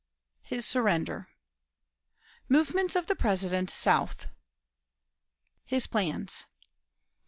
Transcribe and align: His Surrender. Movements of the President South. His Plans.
His 0.41 0.65
Surrender. 0.65 1.27
Movements 2.49 2.95
of 2.95 3.05
the 3.05 3.15
President 3.15 3.69
South. 3.69 4.25
His 5.63 5.85
Plans. 5.85 6.45